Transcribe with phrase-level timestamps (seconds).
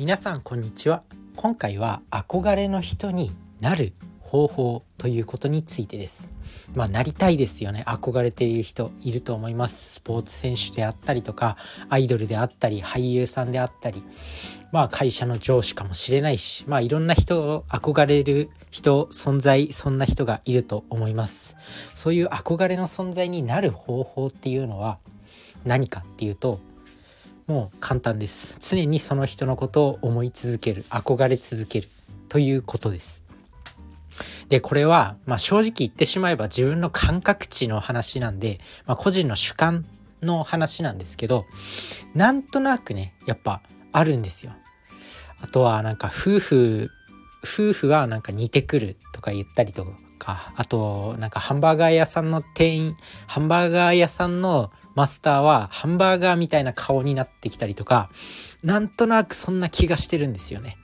[0.00, 1.02] 皆さんこんにちは。
[1.36, 6.32] 今回は憧れの人になる方法ということについてです。
[6.74, 7.84] まあなりたいですよね。
[7.86, 9.96] 憧れている人いると思います。
[9.96, 11.58] スポーツ選手であったりとか
[11.90, 14.02] アイドルであったり俳優さんであったり。
[14.72, 21.58] まあ会社の上司かもしれないしまあいろんな人を憧れる人存在そんな人がいると思います。
[21.92, 24.98] そういう憧れの存在になる方法っていうのは
[25.66, 26.58] 何かっていうと
[27.50, 28.58] もう簡単です。
[28.60, 31.88] 常にその人のことを思い続ける憧れ続ける
[32.28, 33.24] ということです。
[34.48, 39.84] でこれは、まあ、正直言ってしまえば自分の感覚値の話なんで、まあ、個人の主観
[40.22, 41.44] の話なんですけど
[42.14, 44.52] なんとなくねやっぱあるんですよ。
[45.40, 46.88] あとはなんか夫婦
[47.42, 49.88] 夫婦はなんか似てくるとか言ったりと
[50.18, 52.96] かあとなんかハンバーガー屋さんの店員
[53.26, 58.10] ハンバーガー屋さんのマスターはハンバーガーみたいな顔になってきたりとか
[58.62, 60.76] なんとなくそんな気がしてるんですよね。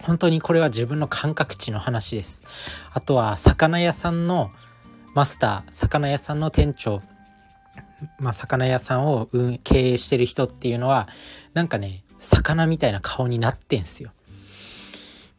[0.00, 2.42] 本当にこれは自分の感覚値の話です。
[2.92, 4.50] あとは魚屋さんの
[5.14, 7.02] マスター魚屋さんの店長
[8.18, 9.28] まあ、魚屋さんを
[9.62, 11.08] 経営してる人っていうのは
[11.54, 14.10] なんかね魚みたいな顔になってんすよ。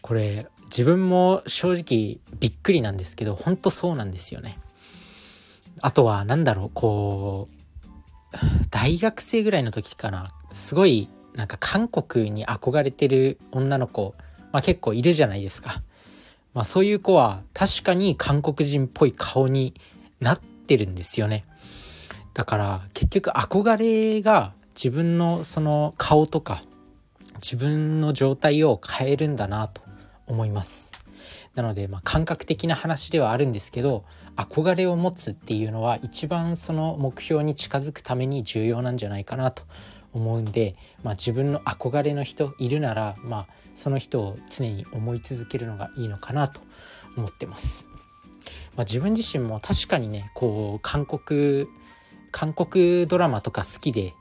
[0.02, 4.58] これ自分も正直びっくりなんですけど本当そうなんですよね。
[5.84, 8.38] あとは何だろうこう
[8.72, 14.16] 大学生ぐらいの時かなすごいなんか韓国に憧れてる女の子、
[14.54, 15.84] まあ、結構いるじゃないですか。
[16.54, 19.74] まあ、そういう子は確かに韓国人っぽい顔に
[20.22, 21.44] なってるんですよね。
[22.34, 23.78] だから結局憧
[24.16, 26.64] れが自分のその顔とか
[27.42, 29.82] 自分の状態を変えるんだなと
[30.28, 30.94] 思います。
[31.56, 39.64] なのでまあ感覚的な話ではあるんですけど憧れを持つっていうのは一番その目標に近づくために重要なんじゃないかなと
[40.14, 46.62] 思うんで、まあ、自分の憧れの人いるなら、まあ、その人を常に思い続けるのがいいのかなと
[47.18, 47.88] 思ってます。
[48.76, 51.68] まあ、自分自身も確かにねこう韓国
[52.32, 54.14] 韓国ドラマとか好きで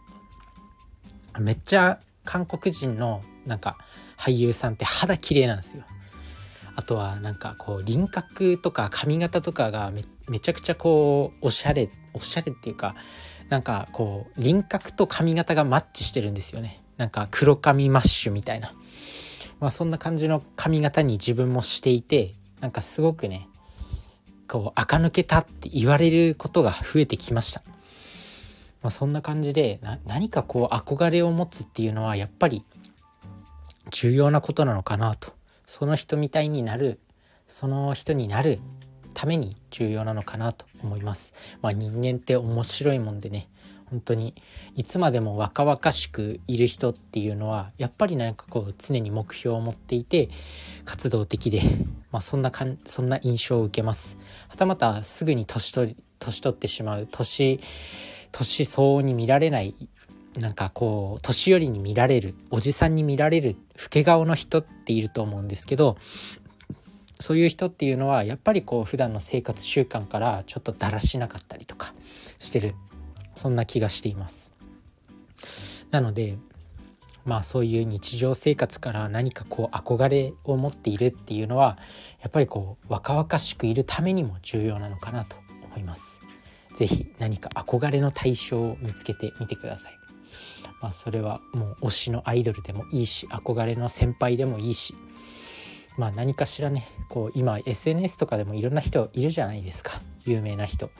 [1.40, 3.78] めっちゃ韓国人のなんか
[4.18, 5.84] 俳優さんって肌綺麗なんですよ。
[6.76, 12.94] あとはなんかこう輪郭とか髪型とかがめめちゃくちゃこうおしゃれおしゃれっていうか
[13.48, 18.72] なんかこう輪郭と髪型がマッチしてるんですよねなんか黒髪マッシュみたいな
[19.60, 23.48] まあそんな感じの髪型に自分もしていてなんかすごくね
[24.48, 27.62] こう垢抜けたって言われることが増えてきました。
[28.82, 32.64] まあ、そんな感じで何かこう憧れを持つっていうのはやっぱり
[33.90, 35.32] 重要なことなのかなと
[35.66, 37.00] その人みたいになる
[37.46, 38.60] その人になる
[39.14, 41.32] ために重要なのかなと思います。
[41.60, 43.48] まあ、人間って面白いもんでね
[43.90, 44.34] 本当に
[44.74, 50.30] いつまでも若々しくいる人っていうのはやっぱりなんかこう常に目標を持っていて
[50.86, 51.60] 活動的で、
[52.10, 54.16] まあ、そんなかんそんな印象を受けます。
[54.48, 57.60] はたまたすぐに年取り年取ってしまう年
[58.32, 59.74] 年相応に見られない
[60.38, 65.98] なんかこう年寄りに見られるおじさんに見られる老け顔の人っていると思うんですけど
[67.20, 71.92] そういう人っていうのはやっぱりこう普段の生活習慣からちょっとだらしなかったりとか
[72.38, 72.74] してる
[73.34, 74.52] そんな気がしています。
[75.90, 76.38] なので
[77.24, 81.78] まあそういう日常生活から何かこう憧れを持っているっていうのは
[82.20, 86.20] やっぱりこう若々しくいるためにも重要なのかなと思います。
[86.74, 90.01] 是非何か憧れの対象を見つけてみてください。
[90.82, 94.94] まあ、それはもう推しのアイドルでもいいし憧れの先輩でもいいし、
[95.96, 100.02] まあ、何かしらねこう今 SNS とかでもいろんな人いるじゃないですか。
[100.24, 100.92] 有名な人、ま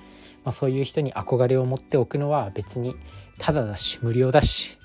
[0.47, 2.97] あ、そういう人に憧れを持っておくのは別に
[3.39, 4.79] ただだし無料だし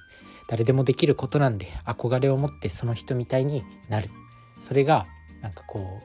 [0.47, 4.09] 誰でもできることなんで憧れを持ってその人みたいになる。
[4.59, 5.05] それが
[5.41, 6.01] なんかこ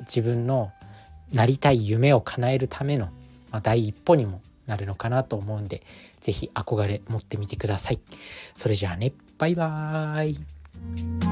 [0.00, 0.72] 自分の
[1.32, 3.06] なりたい夢を叶えるための、
[3.50, 5.82] まあ、第一歩にもなるのかなと思うんで
[6.20, 8.00] 是非憧れ持ってみてください。
[8.54, 11.23] それじゃあねバイバーイ